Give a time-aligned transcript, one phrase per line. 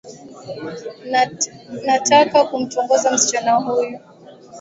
[1.85, 3.99] Nataka kumtongoza msichana huyo